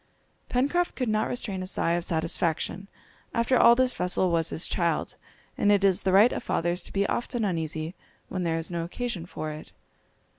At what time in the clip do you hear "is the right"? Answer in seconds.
5.83-6.33